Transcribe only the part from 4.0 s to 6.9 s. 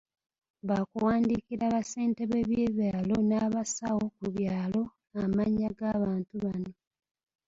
ku byalo amannya g’abantu bano.